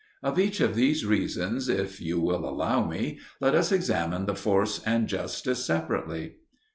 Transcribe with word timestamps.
Of 0.23 0.39
each 0.39 0.61
of 0.61 0.73
these 0.73 1.05
reasons, 1.05 1.69
if 1.69 2.01
you 2.01 2.19
will 2.19 2.49
allow 2.49 2.83
me, 2.89 3.19
let 3.39 3.53
us 3.53 3.71
examine 3.71 4.25
the 4.25 4.33
force 4.33 4.81
and 4.83 5.05
justice 5.07 5.63
separately. 5.63 6.37